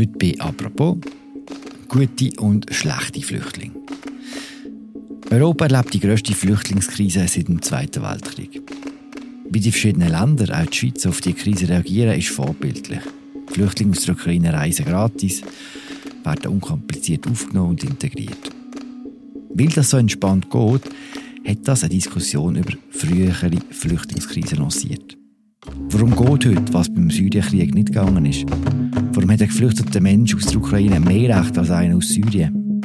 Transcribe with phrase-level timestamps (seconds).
[0.00, 0.96] Heute bei «Apropos»
[1.88, 3.74] gute und schlechte Flüchtlinge.
[5.30, 8.62] Europa erlebt die grösste Flüchtlingskrise seit dem Zweiten Weltkrieg.
[9.50, 13.02] Wie die verschiedenen Länder, auch die Schweiz, auf die Krise reagieren, ist vorbildlich.
[13.50, 15.42] Die Flüchtlinge aus der Ukraine reisen gratis,
[16.24, 18.50] werden unkompliziert aufgenommen und integriert.
[19.52, 20.82] Weil das so entspannt geht,
[21.46, 25.19] hat das eine Diskussion über frühere Flüchtlingskrisen lanciert.
[25.92, 28.44] Warum geht heute, was beim Syrienkrieg nicht gegangen ist?
[29.12, 32.80] Warum hat ein geflüchteter Mensch aus der Ukraine mehr Recht als einer aus Syrien?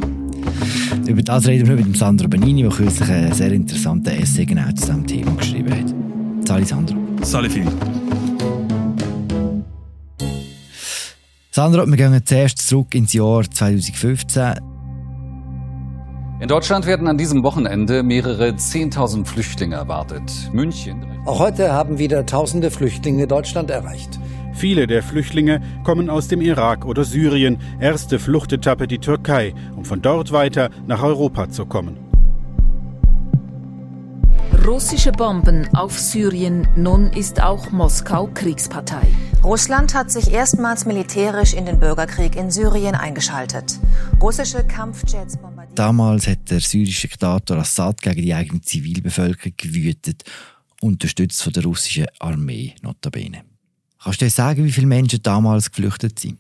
[1.06, 4.74] Über das reden wir mit Sandro Benini, der kürzlich einen sehr interessanten Essay genau zu
[4.74, 6.48] diesem Thema geschrieben hat.
[6.48, 6.98] Sali Sandro.
[7.22, 7.74] Sali Philipp.
[11.52, 14.56] Sandro, wir gehen zuerst zurück ins Jahr 2015.
[16.42, 20.50] In Deutschland werden an diesem Wochenende mehrere 10.000 Flüchtlinge erwartet.
[20.52, 21.15] München.
[21.26, 24.20] Auch heute haben wieder tausende Flüchtlinge Deutschland erreicht.
[24.54, 27.58] Viele der Flüchtlinge kommen aus dem Irak oder Syrien.
[27.80, 31.98] Erste Fluchtetappe die Türkei, um von dort weiter nach Europa zu kommen.
[34.68, 36.68] Russische Bomben auf Syrien.
[36.76, 39.08] Nun ist auch Moskau Kriegspartei.
[39.44, 43.80] Russland hat sich erstmals militärisch in den Bürgerkrieg in Syrien eingeschaltet.
[44.22, 45.76] Russische Kampfjets bombardieren.
[45.76, 50.24] Damals hat der syrische Diktator Assad gegen die eigene Zivilbevölkerung gewütet,
[50.82, 53.44] unterstützt von der russischen Armee, notabene.
[54.02, 56.38] Kannst du dir sagen, wie viele Menschen damals geflüchtet sind?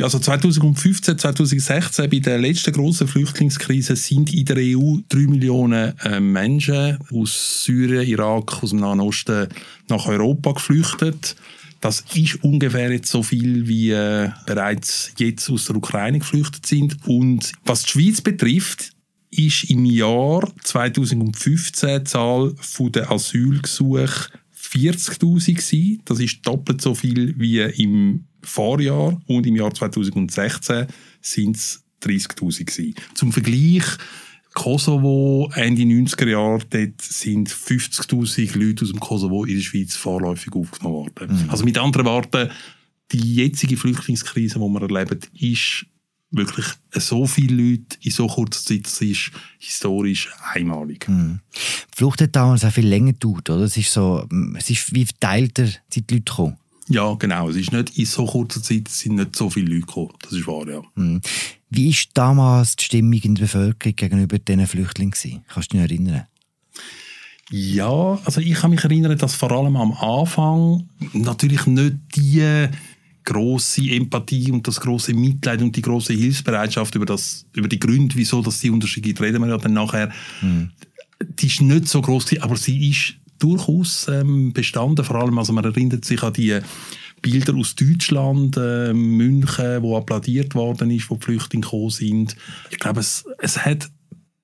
[0.00, 6.18] Also 2015, 2016, bei der letzten grossen Flüchtlingskrise, sind in der EU drei Millionen äh,
[6.18, 9.48] Menschen aus Syrien, Irak, aus dem Nahen Osten
[9.88, 11.36] nach Europa geflüchtet.
[11.80, 16.96] Das ist ungefähr jetzt so viel, wie äh, bereits jetzt aus der Ukraine geflüchtet sind.
[17.06, 18.92] Und was die Schweiz betrifft,
[19.34, 22.54] ist im Jahr 2015 die Zahl
[22.90, 26.02] der Asylgesuche 40.000 gewesen.
[26.04, 30.86] Das ist doppelt so viel wie im Vorjahr und im Jahr 2016
[31.20, 32.94] sind es 30.000 gewesen.
[33.14, 33.84] Zum Vergleich
[34.54, 40.52] Kosovo Ende 90er Jahre, dort sind 50.000 Leute aus dem Kosovo in der Schweiz vorläufig
[40.52, 41.44] aufgenommen worden.
[41.44, 41.50] Mhm.
[41.50, 42.50] Also mit anderen Worten,
[43.12, 45.86] die jetzige Flüchtlingskrise, die wir erleben, ist
[46.32, 51.08] wirklich so viele Leute in so kurzer Zeit, das ist historisch einmalig.
[51.08, 51.40] Mhm.
[51.54, 53.64] Die Flucht hat damals auch viel länger gedauert, oder?
[53.64, 54.26] Es ist so,
[54.56, 56.56] es ist wie verteilter sind die Leute gekommen.
[56.88, 57.48] Ja, genau.
[57.48, 60.12] Es ist nicht in so kurzer Zeit sind nicht so viele Leute gekommen.
[60.22, 60.82] Das ist wahr, ja.
[60.94, 61.20] Mhm.
[61.70, 65.14] Wie war damals die Stimmung in der Bevölkerung gegenüber diesen Flüchtlingen?
[65.48, 66.26] Kannst du dich erinnern?
[67.50, 72.68] Ja, also ich kann mich erinnern, dass vor allem am Anfang natürlich nicht die
[73.24, 78.16] große Empathie und das große Mitleid und die große Hilfsbereitschaft über das über die Gründe,
[78.16, 80.10] wieso dass die Unterschiede gibt, reden wir ja dann nachher.
[80.40, 80.70] Mhm.
[81.20, 85.04] Die ist nicht so groß, aber sie ist durchaus ähm, bestanden.
[85.04, 86.58] Vor allem, also man erinnert sich an die
[87.20, 92.36] Bilder aus Deutschland, äh, München, wo applaudiert worden ist, wo die Flüchtlinge gekommen sind.
[92.70, 93.90] Ich glaube, es, es hat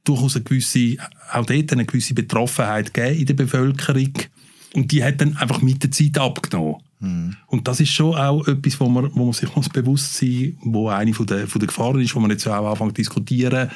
[0.04, 0.96] durchaus eine gewisse,
[1.32, 4.12] auch dort eine gewisse Betroffenheit gegeben in der Bevölkerung.
[4.74, 6.76] Und die hat dann einfach mit der Zeit abgenommen.
[7.00, 7.36] Mhm.
[7.46, 10.74] Und das ist schon auch etwas, wo man, wo man sich muss bewusst sein muss,
[10.74, 13.70] wo eine von der, von der Gefahren ist, wo man jetzt auch anfangen zu diskutieren.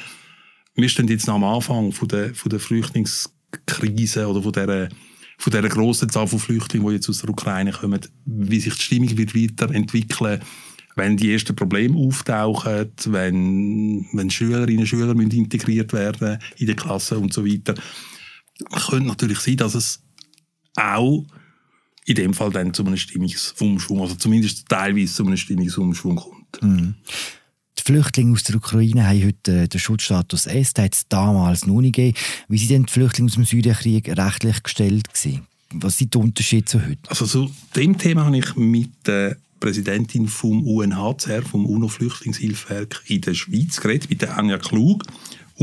[0.75, 4.89] Wir stehen jetzt noch am Anfang von der, von der Flüchtlingskrise oder von dieser
[5.39, 8.81] von dieser grossen Zahl von Flüchtlingen, die jetzt aus der Ukraine kommen, wie sich die
[8.81, 10.39] Stimmung wird weiterentwickeln
[10.95, 16.75] wenn die ersten Probleme auftauchen, wenn, wenn Schülerinnen und Schüler müssen integriert werden in der
[16.75, 17.75] Klasse und so weiter.
[18.89, 20.03] Könnte natürlich sein, dass es
[20.75, 21.25] auch
[22.05, 26.61] in dem Fall dann zu einem Stimmungsumschwung, also zumindest teilweise zu einem Stimmungsumschwung kommt.
[26.61, 26.95] Mhm.
[27.79, 31.81] Die Flüchtlinge aus der Ukraine haben heute den Schutzstatus S, den hat es damals noch
[31.81, 32.17] nicht gegeben.
[32.47, 35.47] Wie sind denn die Flüchtlinge aus dem Syrienkrieg rechtlich gestellt gewesen?
[35.73, 36.99] Was sind die Unterschiede zu heute?
[37.07, 43.33] Also zu dem Thema habe ich mit der Präsidentin vom UNHCR, vom UNO-Flüchtlingshilfswerk in der
[43.33, 45.03] Schweiz geredet, mit der Anja Klug.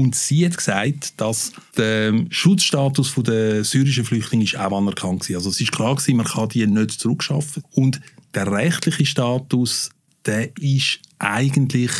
[0.00, 5.36] Und sie hat gesagt, dass der Schutzstatus der syrischen Flüchtlinge ist auch anerkannt war.
[5.36, 7.62] Also es ist klar man kann die nicht zurückschaffen.
[7.72, 8.00] Und
[8.32, 9.90] der rechtliche Status,
[10.24, 11.90] der ist eigentlich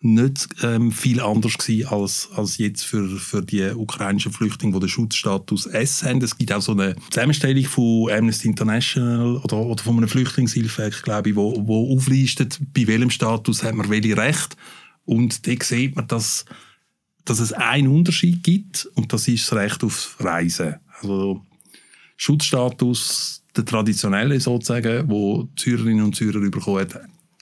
[0.00, 4.88] nicht ähm, viel anders gewesen als, als jetzt für, für die ukrainischen Flüchtlinge, die den
[4.88, 6.22] Schutzstatus S haben.
[6.22, 11.30] Es gibt auch so eine Zusammenstellung von Amnesty International oder, oder von einem Flüchtlingshilfewerk, glaube
[11.30, 14.56] ich, wo, wo auflistet, bei welchem Status hat man welche Recht.
[15.04, 16.44] Und da sieht man, dass,
[17.26, 20.76] dass es einen Unterschied gibt und das ist das Recht auf Reisen.
[21.00, 21.42] Also
[22.16, 26.88] Schutzstatus, der traditionelle sozusagen, wo die Syrerinnen und Syrer bekommen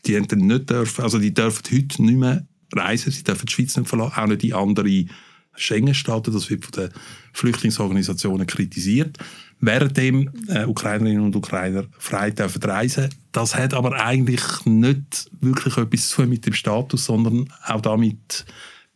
[0.06, 3.76] die haben nicht dürfen, also die dürfen heute nicht mehr reisen, sie dürfen die Schweiz
[3.76, 5.08] nicht verlassen, auch nicht die anderen
[5.56, 6.90] Schengen-Staaten, das wird von den
[7.32, 9.18] Flüchtlingsorganisationen kritisiert.
[9.60, 13.08] währenddem äh, Ukrainerinnen und Ukrainer frei dürfen reisen.
[13.32, 18.44] Das hat aber eigentlich nicht wirklich etwas zu tun mit dem Status, sondern auch damit,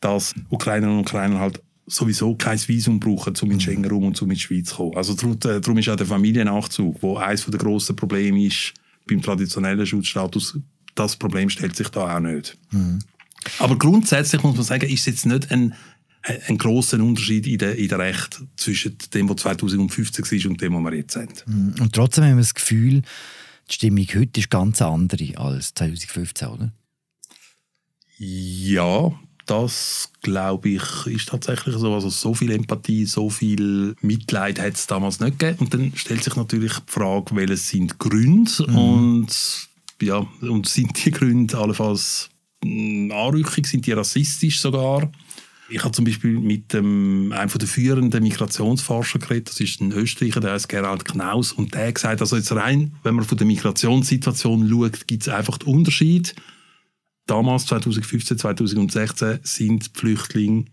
[0.00, 4.30] dass Ukrainerinnen und Ukrainer halt sowieso kein Visum brauchen, um in den Schengen-Raum und um
[4.30, 4.96] in die Schweiz zu kommen.
[4.96, 8.74] Also darum ist auch der Familiennachzug, wo eines der grossen Probleme ist
[9.08, 10.58] beim traditionellen Schutzstatus,
[10.94, 12.58] das Problem stellt sich da auch nicht.
[12.70, 12.98] Mhm.
[13.58, 15.74] Aber grundsätzlich muss man sagen, ist es jetzt nicht ein
[16.46, 20.74] ein großer Unterschied in der, in der Recht zwischen dem, was 2015 war und dem,
[20.74, 21.28] was wir jetzt haben.
[21.46, 21.74] Mhm.
[21.80, 23.02] Und trotzdem haben wir das Gefühl,
[23.68, 26.72] die Stimmung heute ist ganz andere als 2015, oder?
[28.18, 29.12] Ja,
[29.48, 31.94] das glaube ich ist tatsächlich so.
[31.94, 35.58] Also so viel Empathie, so viel Mitleid hat es damals nicht gegeben.
[35.60, 38.78] Und dann stellt sich natürlich die Frage, welche sind Gründe mhm.
[38.78, 39.68] und
[40.00, 42.30] ja, und sind die Gründe allenfalls
[42.62, 45.10] hm, Anrückung, sind die rassistisch sogar?
[45.70, 50.40] Ich habe zum Beispiel mit ähm, einem der führenden Migrationsforscher geredet, das ist ein Österreicher,
[50.40, 53.46] der heißt Gerald Knaus, und der hat gesagt, also jetzt rein, wenn man von der
[53.46, 56.34] Migrationssituation schaut, gibt es einfach den Unterschied.
[57.28, 60.64] Damals, 2015, 2016, sind die Flüchtlinge,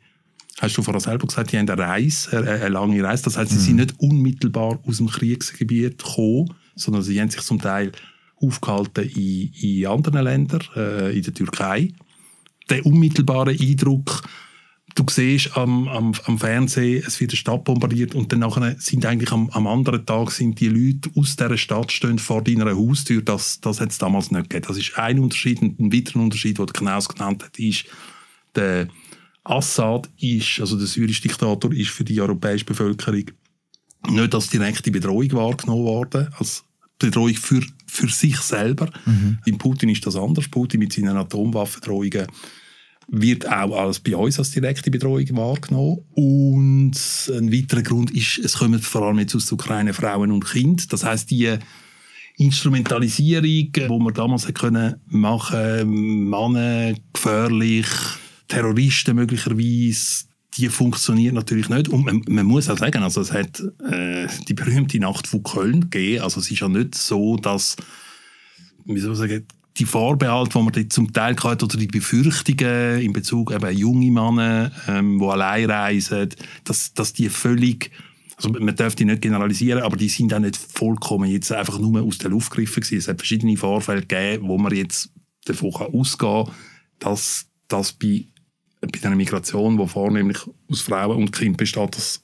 [0.62, 3.52] hast du vorher selber gesagt, die haben eine Reise, eine, eine lange Reise, das heißt,
[3.52, 3.62] sie mhm.
[3.62, 7.92] sind nicht unmittelbar aus dem Kriegsgebiet gekommen, sondern sie haben sich zum Teil
[8.38, 11.92] aufgehalten in, in anderen Ländern, äh, in der Türkei.
[12.70, 14.24] Der unmittelbare Eindruck,
[14.96, 19.06] du siehst am, am, am Fernsehen, es wird eine Stadt bombardiert und dann nachher sind
[19.06, 23.22] eigentlich am, am anderen Tag sind die Leute aus dieser Stadt stehen vor deiner Haustür.
[23.22, 24.66] Das, das hat es damals nicht gegeben.
[24.68, 25.62] Das ist ein Unterschied.
[25.62, 27.86] Und ein weiterer Unterschied, den Knaus genannt hat, ist,
[28.56, 28.88] der
[29.44, 33.26] Assad ist, also der syrische Diktator, ist für die europäische Bevölkerung
[34.10, 36.64] nicht als direkte Bedrohung wahrgenommen worden, als
[36.98, 38.90] Bedrohung für, für sich selber.
[39.06, 39.40] Mhm.
[39.46, 40.48] In Putin ist das anders.
[40.48, 42.28] Putin mit seinen Atomwaffendrohungen
[43.08, 46.00] wird auch als bei uns als direkte Bedrohung wahrgenommen.
[46.14, 46.94] Und
[47.30, 50.84] ein weiterer Grund ist, es kommen vor allem jetzt aus der Ukraine Frauen und Kinder.
[50.90, 51.58] Das heißt, die
[52.38, 57.88] Instrumentalisierung, die man damals können machen, Männer gefährlich,
[58.48, 60.26] Terroristen möglicherweise,
[60.58, 61.90] die funktioniert natürlich nicht.
[61.90, 65.90] Und man, man, muss auch sagen, also es hat äh, die berühmte Nacht von Köln
[65.90, 66.24] gegeben.
[66.24, 67.76] Also es ist ja nicht so, dass
[68.86, 73.02] wie soll ich sagen, die Vorbehalte, die man dort zum Teil hat, oder die Befürchtungen
[73.02, 76.30] in Bezug eben junge Männer, ähm, die allein reisen,
[76.64, 77.92] dass, dass die völlig,
[78.38, 82.02] also man darf die nicht generalisieren, aber die sind auch nicht vollkommen jetzt einfach nur
[82.02, 82.98] aus der Luft gegriffen gewesen.
[82.98, 85.10] Es hat verschiedene Vorfälle gegeben, wo man jetzt
[85.46, 86.54] davon kann ausgehen kann,
[87.00, 88.26] dass das bei,
[88.80, 90.38] bei einer Migration, die vornehmlich
[90.70, 92.22] aus Frauen und Kindern besteht, dass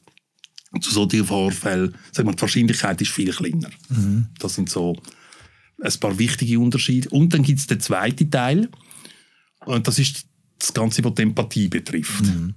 [0.80, 3.70] zu solchen Vorfällen, sagen wir, die Wahrscheinlichkeit ist viel kleiner.
[3.90, 4.28] Mhm.
[4.40, 4.96] Das sind so
[5.82, 7.10] ein paar wichtige Unterschiede.
[7.10, 8.70] Und dann gibt es den zweiten Teil.
[9.66, 10.26] Und das ist
[10.60, 12.24] das Ganze, was die Empathie betrifft.
[12.24, 12.56] Mhm.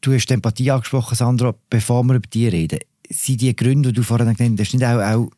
[0.00, 1.54] Du hast die Empathie angesprochen, Sandra.
[1.70, 5.00] Bevor wir über die reden, sind die Gründe, die du vorhin genannt hast, nicht auch,
[5.00, 5.30] auch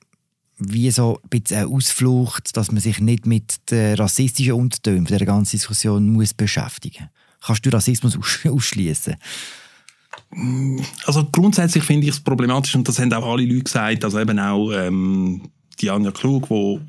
[0.58, 5.26] wie so ein bisschen eine Ausflucht, dass man sich nicht mit den rassistischen Untertönen der
[5.26, 7.46] ganzen Diskussion muss beschäftigen muss?
[7.46, 9.16] Kannst du Rassismus ausschließen?
[11.04, 14.38] Also grundsätzlich finde ich es problematisch und das haben auch alle Leute gesagt, also eben
[14.38, 15.50] auch ähm,
[15.80, 16.80] die Anja Klug, die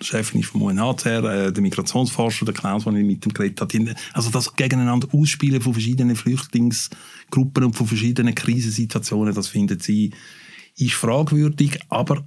[0.00, 3.94] Chefin ist vom UNHCR, äh, der Migrationsforscher, der Klaus, der ich mit dem geredet habe.
[4.12, 10.12] Also das gegeneinander ausspielen von verschiedenen Flüchtlingsgruppen und von verschiedenen Krisensituationen, das findet sie,
[10.76, 11.78] ist fragwürdig.
[11.88, 12.26] Aber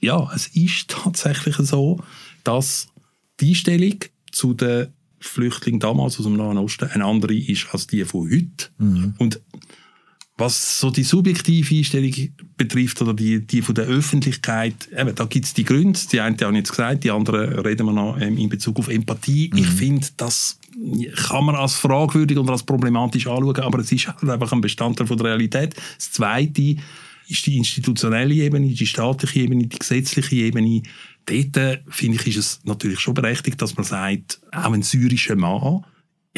[0.00, 2.00] ja, es ist tatsächlich so,
[2.44, 2.88] dass
[3.40, 3.98] die Einstellung
[4.30, 4.88] zu den
[5.20, 8.70] Flüchtlingen damals aus dem Nahen Osten eine andere ist als die von heute.
[8.78, 9.14] Mhm.
[9.18, 9.40] Und
[10.42, 12.12] was so die subjektive Einstellung
[12.56, 16.36] betrifft oder die, die von der Öffentlichkeit, eben, da gibt es die Gründe, die eine
[16.36, 19.50] haben jetzt gesagt, die anderen reden wir noch ähm, in Bezug auf Empathie.
[19.52, 19.58] Mhm.
[19.58, 20.58] Ich finde, das
[21.28, 25.06] kann man als fragwürdig oder als problematisch anschauen, aber es ist halt einfach ein Bestandteil
[25.06, 25.76] von der Realität.
[25.96, 26.76] Das Zweite
[27.28, 30.82] ist die institutionelle Ebene, die staatliche Ebene, die gesetzliche Ebene.
[31.26, 35.36] Dort, äh, finde ich, ist es natürlich schon berechtigt, dass man sagt, auch ein syrischer
[35.36, 35.84] Mann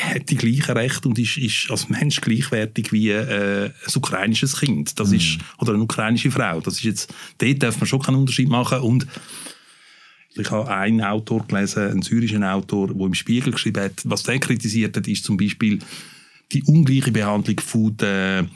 [0.00, 4.98] hat die gleichen Rechte und ist, ist als Mensch gleichwertig wie äh, ein ukrainisches Kind.
[4.98, 5.16] Das mhm.
[5.16, 6.60] ist, oder eine ukrainische Frau.
[6.60, 8.80] Das ist jetzt, dort darf man schon keinen Unterschied machen.
[8.80, 9.06] Und
[10.34, 14.40] ich habe einen Autor gelesen, einen syrischen Autor, der im Spiegel geschrieben hat, was der
[14.40, 15.78] kritisiert hat, ist zum Beispiel
[16.52, 18.48] die ungleiche Behandlung von der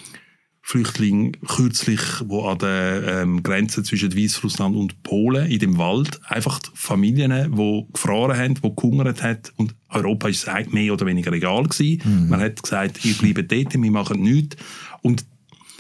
[0.69, 6.61] Flüchtlinge kürzlich, wo an der ähm, Grenze zwischen Weißrussland und Polen in dem Wald einfach
[6.75, 12.03] Familien, die gefroren haben, die gehungert haben und Europa ist mehr oder weniger egal gewesen.
[12.05, 12.29] Mhm.
[12.29, 14.59] Man hat gesagt, ihr bleibt dort, wir machen nichts.
[15.01, 15.25] Und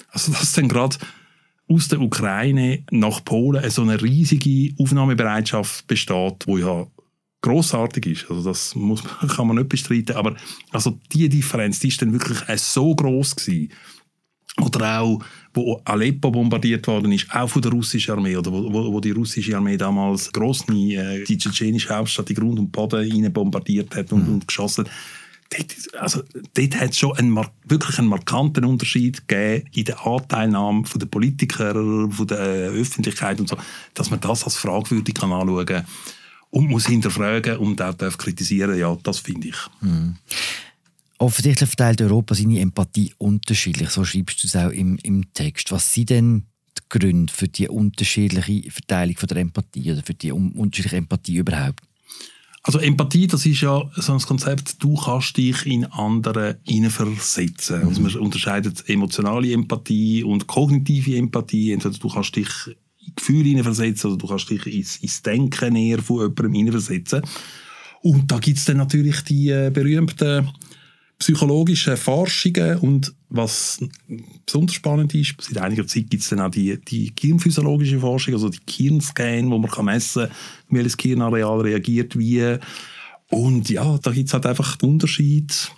[0.08, 0.96] also das dann gerade
[1.68, 6.86] aus der Ukraine nach Polen so eine riesige Aufnahmebereitschaft besteht, wo ja
[7.42, 8.30] großartig ist.
[8.30, 9.02] Also das muss,
[9.36, 10.16] kann man nicht bestreiten.
[10.16, 10.34] Aber
[10.70, 13.70] also die Differenz, die ist dann wirklich so groß gewesen
[14.60, 15.20] oder auch,
[15.54, 19.56] wo Aleppo bombardiert worden ist, auch von der russischen Armee, oder wo, wo, die russische
[19.56, 24.26] Armee damals Grosny, äh, die tschetschenische Hauptstadt, die Grund und Boden rein bombardiert hat und,
[24.26, 24.34] mhm.
[24.34, 24.86] und geschossen
[25.50, 26.22] dort, also,
[26.54, 31.74] dort hat es schon einen, wirklich einen markanten Unterschied gegeben in der Anteilnahme der Politiker,
[31.74, 33.56] von der Öffentlichkeit und so,
[33.94, 35.84] dass man das als fragwürdig kann anschauen kann
[36.50, 38.78] und muss hinterfragen und auch darf kritisieren.
[38.78, 39.56] Ja, das finde ich.
[39.80, 40.16] Mhm.
[41.18, 43.90] Offensichtlich verteilt Europa seine Empathie unterschiedlich.
[43.90, 45.72] So schreibst du es auch im, im Text.
[45.72, 46.46] Was sind denn
[46.78, 51.80] die Gründe für die unterschiedliche Verteilung von der Empathie oder für die unterschiedliche Empathie überhaupt?
[52.62, 57.80] Also Empathie, das ist ja so ein Konzept, du kannst dich in andere hineinversetzen.
[57.80, 57.88] Mhm.
[57.88, 61.72] Also man unterscheidet emotionale Empathie und kognitive Empathie.
[61.72, 62.48] Entweder du kannst dich
[63.00, 67.22] in Gefühle hineinversetzen oder du kannst dich ins, ins Denken näher von jemandem hineinversetzen.
[68.02, 70.50] Und da gibt es dann natürlich die äh, berühmten
[71.18, 73.80] psychologischen Forschungen und was
[74.46, 78.48] besonders spannend ist, seit einiger Zeit gibt es dann auch die, die gehirnphysiologische Forschung, also
[78.48, 80.32] die Gehirnscan, wo man kann messen kann,
[80.70, 82.56] wie das Gehirnareal reagiert, wie.
[83.30, 85.70] Und ja, da gibt es halt einfach den Unterschied.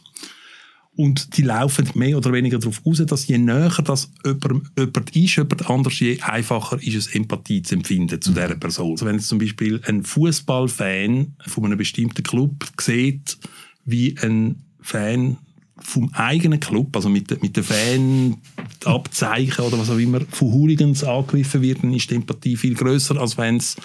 [0.94, 5.36] Und die laufen mehr oder weniger darauf aus, dass je näher das jemand, jemand ist,
[5.36, 8.90] jemand anders, je einfacher ist es, Empathie zu empfinden zu dieser Person.
[8.90, 13.38] Also wenn jetzt zum Beispiel ein Fußballfan von einem bestimmten Club sieht,
[13.86, 15.38] wie ein Fan
[15.82, 21.62] vom eigenen Club, also mit, mit den Fanabzeichen oder was auch immer, von Hooligans angegriffen
[21.62, 23.76] wird, dann ist die Empathie viel größer, als wenn es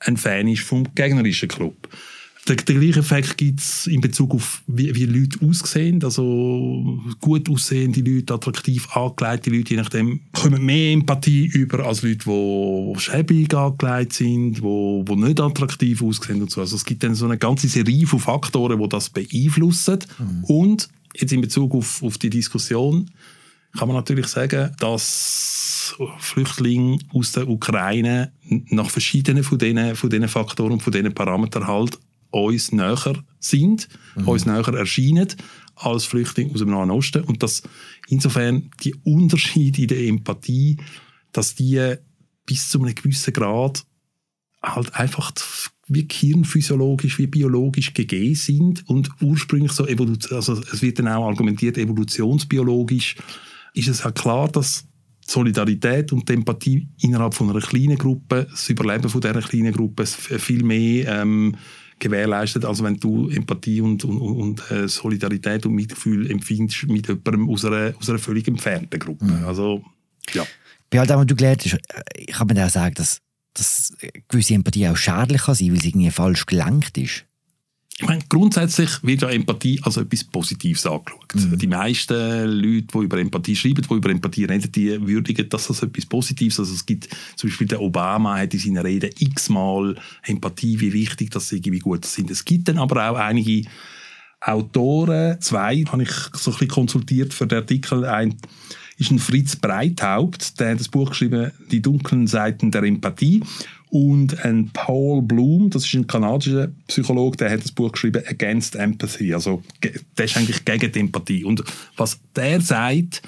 [0.00, 1.88] ein Fan ist vom gegnerischen Club.
[2.48, 6.02] Der, der gleiche Effekt gibt es in Bezug auf, wie, wie Leute aussehen.
[6.02, 12.24] Also gut aussehende Leute, attraktiv angelegte Leute, je nachdem, kommen mehr Empathie über als Leute,
[12.24, 16.62] die schäbig angelegt sind, die, die nicht attraktiv aussehen und so.
[16.62, 19.98] Also es gibt dann so eine ganze Serie von Faktoren, die das beeinflussen.
[20.18, 20.44] Mhm.
[20.44, 23.10] Und jetzt in Bezug auf, auf die Diskussion
[23.76, 28.32] kann man natürlich sagen, dass Flüchtlinge aus der Ukraine
[28.70, 31.98] nach verschiedenen von diesen, von diesen Faktoren und von diesen Parametern halt
[32.30, 34.28] uns näher sind, mhm.
[34.28, 35.28] uns näher erscheinen
[35.76, 37.62] als Flüchtlinge aus dem Nahen Osten und dass
[38.08, 40.78] insofern die Unterschiede in der Empathie,
[41.32, 41.94] dass die
[42.46, 43.84] bis zu einem gewissen Grad
[44.62, 45.32] halt einfach
[45.86, 51.78] wie hirnphysiologisch, wie biologisch gegeben sind und ursprünglich so also es wird dann auch argumentiert,
[51.78, 53.16] evolutionsbiologisch
[53.74, 54.86] ist es halt klar, dass
[55.24, 60.62] Solidarität und Empathie innerhalb von einer kleinen Gruppe, das Überleben von dieser kleinen Gruppe viel
[60.62, 61.54] mehr ähm,
[61.98, 67.48] gewährleistet, als wenn du Empathie und, und, und äh, Solidarität und Mitgefühl empfindest mit jemandem
[67.48, 69.24] aus einer, aus einer völlig entfernten Gruppe.
[69.24, 69.44] Mhm.
[69.44, 69.84] Also,
[70.32, 70.46] ja.
[70.90, 73.20] Bei all dem, was du gelernt hast, äh, kann man auch sagen, dass
[73.58, 73.92] dass
[74.28, 77.24] gewisse Empathie auch schädlich kann sein, weil sie irgendwie falsch gelenkt ist?
[78.00, 81.34] Ich meine, grundsätzlich wird ja Empathie als etwas Positives angeschaut.
[81.34, 81.58] Mhm.
[81.58, 85.82] Die meisten Leute, die über Empathie schreiben, die über Empathie reden, die würdigen das als
[85.82, 86.60] etwas Positives.
[86.60, 91.32] Also es gibt zum Beispiel der Obama hat in seiner Rede x-mal Empathie, wie wichtig
[91.32, 92.30] das ist, wie gut das sind.
[92.30, 93.68] Es gibt dann aber auch einige
[94.40, 98.04] Autoren, zwei habe ich so ein bisschen konsultiert für den Artikel.
[98.04, 98.36] Ein
[98.96, 103.42] ist ein Fritz Breithaupt, der hat das Buch geschrieben, Die dunklen Seiten der Empathie.
[103.90, 108.76] Und ein Paul Bloom, das ist ein kanadischer Psychologe, der hat das Buch geschrieben Against
[108.76, 109.32] Empathy.
[109.32, 111.44] Also, der ist eigentlich gegen die Empathie.
[111.44, 111.64] Und
[111.96, 113.22] was der sagt,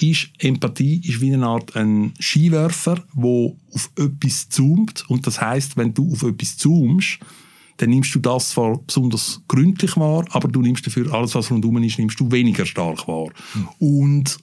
[0.00, 5.08] ist, Empathie ist wie eine Art ein Skiwerfer, wo auf etwas zoomt.
[5.08, 7.18] Und das heißt, wenn du auf etwas zoomst,
[7.76, 11.82] dann nimmst du das zwar besonders gründlich wahr, aber du nimmst dafür alles, was rundum
[11.82, 13.30] ist, nimmst du weniger stark wahr.
[13.54, 13.68] Mhm.
[13.78, 14.38] Und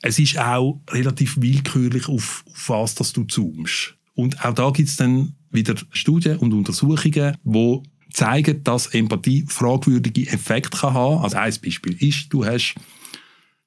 [0.00, 3.96] es ist auch relativ willkürlich, auf, auf was dass du zoomst.
[4.14, 10.28] Und auch da gibt es dann wieder Studien und Untersuchungen, die zeigen, dass Empathie fragwürdige
[10.30, 11.22] Effekte kann haben.
[11.22, 12.74] Also ein Beispiel ist, du hast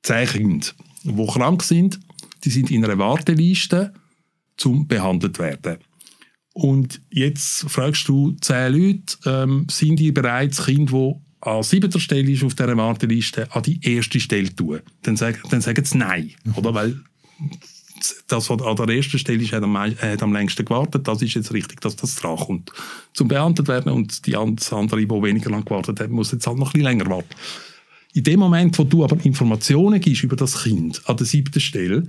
[0.04, 0.68] zehn Kinder,
[1.04, 2.00] die krank sind,
[2.44, 3.94] die sind in einer Warteliste
[4.56, 5.78] zum behandelt werden.
[6.54, 12.32] Und jetzt fragst du zehn Leute, ähm, sind die bereits Kinder, die an siebter Stelle
[12.32, 14.80] ist auf dieser Warteliste, an die erste Stelle tun.
[15.04, 16.34] Dann, sagen, dann sagen sie Nein.
[16.56, 16.74] Oder?
[16.74, 17.00] Weil
[18.28, 21.08] das, was an der ersten Stelle ist, hat am, hat am längsten gewartet.
[21.08, 22.72] Das ist jetzt richtig, dass das dran kommt.
[23.14, 26.68] Zum beantwortet werden und die andere, die weniger lang gewartet hat, muss jetzt halt noch
[26.68, 27.30] ein bisschen länger warten.
[28.14, 32.04] In dem Moment, wo du aber Informationen gibst über das Kind an der siebten Stelle,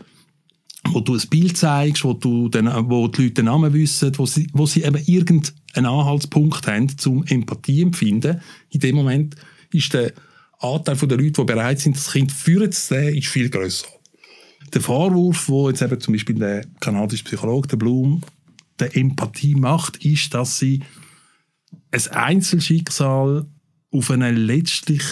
[0.92, 4.26] wo du ein Bild zeigst, wo, du den, wo die Leute den Namen wissen, wo
[4.26, 8.40] sie, wo sie eben irgendeinen Anhaltspunkt haben zum Empathie empfinden,
[8.70, 9.34] in dem Moment
[9.72, 10.12] ist der
[10.60, 13.88] Anteil der Leute, die bereit sind, das Kind führen zu sehen, ist viel grösser.
[14.74, 18.22] Der Vorwurf, wo jetzt eben zum Beispiel der kanadische Psychologe, der Blum,
[18.78, 20.82] der Empathie macht, ist, dass sie
[21.90, 23.46] ein Einzelschicksal
[23.90, 25.04] auf eine letztlich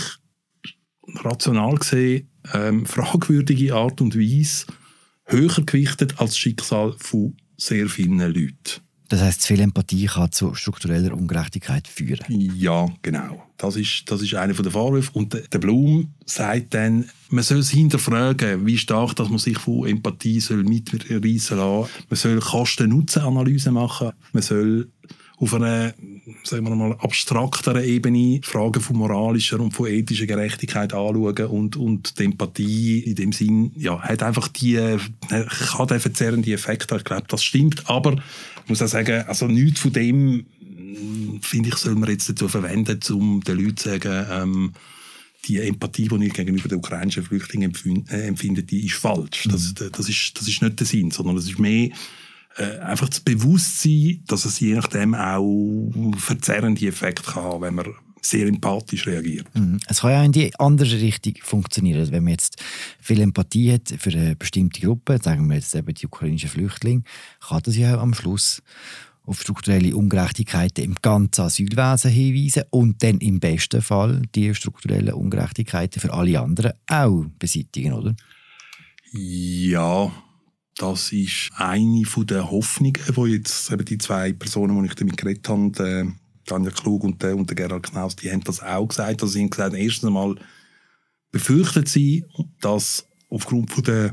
[1.15, 4.67] rational gesehen ähm, fragwürdige Art und Weise
[5.25, 8.86] höher gewichtet als das Schicksal von sehr vielen Leuten.
[9.09, 12.25] Das heißt, zu viel Empathie kann zu struktureller Ungerechtigkeit führen.
[12.29, 13.43] Ja, genau.
[13.57, 15.11] Das ist, das ist einer der Vorwürfe.
[15.15, 19.87] Und der Blum sagt dann, man soll es hinterfragen, wie stark dass man sich von
[19.87, 21.91] Empathie soll mitreißen lassen.
[22.09, 24.13] Man soll Kosten-Nutzen-Analyse machen.
[24.33, 24.89] Man soll
[25.39, 25.95] auf einer
[26.45, 32.19] sagen wir mal, abstrakteren Ebene Fragen von moralischer und von ethischer Gerechtigkeit anschauen und, und
[32.19, 34.97] die Empathie in dem Sinn ja, hat einfach die,
[35.29, 39.81] kann den verzerrenden Effekt, ich glaube, das stimmt, aber ich muss auch sagen, also nichts
[39.81, 40.47] von dem
[41.43, 44.73] finde ich, soll man jetzt dazu verwenden, um den Leuten zu sagen, ähm,
[45.47, 47.73] die Empathie, die ich gegenüber den ukrainischen Flüchtlingen
[48.09, 49.47] äh, empfinde, die ist falsch.
[49.51, 49.91] Das, mhm.
[49.93, 51.91] das, ist, das ist nicht der Sinn, sondern es ist mehr
[52.57, 57.95] äh, einfach das Bewusstsein, dass es je nachdem auch verzerrende Effekte kann haben, wenn man
[58.23, 59.47] sehr empathisch reagiert.
[59.55, 59.79] Mhm.
[59.87, 62.11] Es kann ja in die andere Richtung funktionieren.
[62.11, 62.63] Wenn man jetzt
[63.01, 67.03] viel Empathie hat für eine bestimmte Gruppe, sagen wir jetzt eben die ukrainischen Flüchtlinge,
[67.41, 68.63] kann das ja am Schluss
[69.25, 76.01] auf strukturelle Ungerechtigkeiten im ganzen Asylwesen hinweisen und dann im besten Fall die strukturellen Ungerechtigkeiten
[76.01, 78.15] für alle anderen auch beseitigen, oder?
[79.13, 80.13] Ja,
[80.77, 85.49] das ist eine der Hoffnungen, die jetzt eben die zwei Personen, die ich damit geredet
[85.49, 86.13] habe, der
[86.45, 89.23] Tanja Klug und der, und der Gerhard Knaus, die haben das auch gesagt.
[89.23, 90.37] Also sie haben gesagt, erstens einmal
[91.33, 92.25] befürchten sie,
[92.61, 94.13] dass aufgrund von der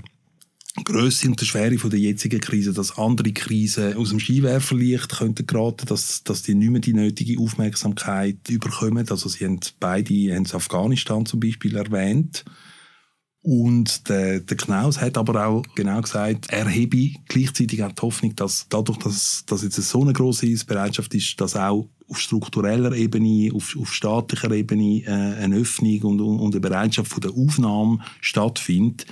[0.83, 5.45] Größe und der Schwere von der jetzigen Krise, dass andere Krisen aus dem Skiwerferlicht könnten
[5.45, 9.07] geraten, dass, dass die nicht mehr die nötige Aufmerksamkeit überkommen.
[9.07, 12.43] Also sie haben beide haben Afghanistan zum Beispiel erwähnt.
[13.43, 18.35] Und der, der Knaus hat aber auch genau gesagt, er hebe gleichzeitig auch die Hoffnung,
[18.35, 23.53] dass dadurch, dass, dass jetzt so eine große Bereitschaft ist, dass auch auf struktureller Ebene,
[23.53, 29.05] auf, auf staatlicher Ebene äh, eine Öffnung und, und eine Bereitschaft von der Aufnahme stattfindet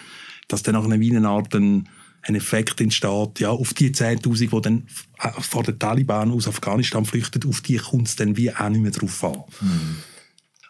[0.51, 1.87] dass dann wie eine Art ein,
[2.23, 4.87] ein Effekt entsteht, ja, auf die 10'000, die dann
[5.19, 8.81] äh, vor den Taliban aus Afghanistan flüchten, auf die kommt es dann wie auch nicht
[8.81, 9.43] mehr drauf an.
[9.61, 9.97] Mhm.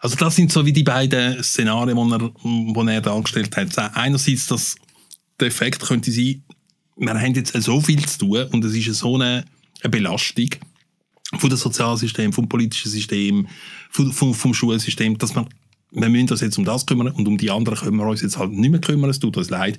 [0.02, 3.96] Also das sind so wie die beiden Szenarien, die er, die er dargestellt hat.
[3.96, 4.74] Einerseits, dass
[5.38, 6.42] der Effekt könnte sein,
[6.96, 9.44] wir haben jetzt so viel zu tun und es ist so eine,
[9.80, 10.48] eine Belastung
[11.38, 13.46] von dem Sozialsystem, vom politischen System,
[13.90, 15.48] vom, vom, vom Schulsystem, dass man
[15.92, 18.38] wir müssen uns jetzt um das kümmern und um die anderen können wir uns jetzt
[18.38, 19.78] halt nicht mehr kümmern, es tut uns leid.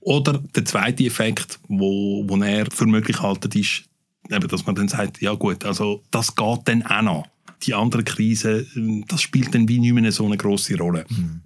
[0.00, 3.84] Oder der zweite Effekt, wo, wo er für möglich haltet, ist,
[4.30, 7.35] eben, dass man dann sagt, ja gut, also das geht dann auch noch.
[7.62, 8.66] Die andere Krise,
[9.08, 11.06] das spielt dann wie nicht mehr so eine große Rolle.
[11.08, 11.40] Mhm.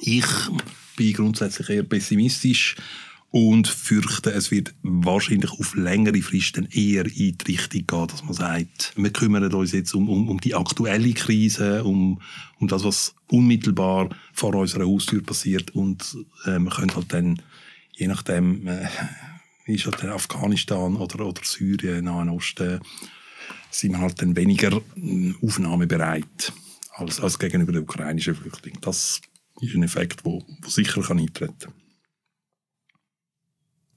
[0.00, 0.26] Ich
[0.96, 2.76] bin grundsätzlich eher pessimistisch
[3.34, 8.32] und fürchte, es wird wahrscheinlich auf längere Fristen eher in die Richtung gehen, dass man
[8.32, 12.20] sagt, wir kümmern uns jetzt um, um, um die aktuelle Krise, um,
[12.60, 17.42] um das, was unmittelbar vor unserer Haustür passiert und äh, könnte halt dann,
[17.96, 18.86] je nachdem, äh,
[19.66, 22.80] ist halt Afghanistan oder, oder Syrien, Nahen Osten,
[23.70, 26.52] sind wir halt dann weniger äh, aufnahmebereit
[26.92, 28.80] als, als gegenüber den ukrainischen Flüchtlingen.
[28.80, 29.20] Das
[29.60, 31.72] ist ein Effekt, der sicher kann eintreten kann.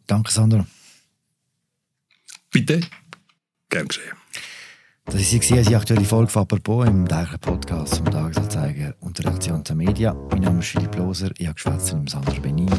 [0.08, 0.66] Danke, Sandra.
[2.52, 2.82] Bitte.
[3.70, 4.16] Gern geschehen.
[5.06, 9.64] Das war die aktuelle Folge von «Apropos» im täglichen Podcast vom Tagesanzeiger und der Reaktion
[9.64, 10.14] der Media.
[10.14, 12.70] Mein Name ist Philipp Loser, ich habe geschwätzt mit Sandra Benin.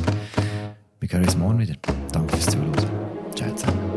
[1.01, 1.77] Wir hören uns morgen wieder.
[2.13, 2.75] Danke fürs Zuhören.
[3.35, 3.89] Ciao zusammen.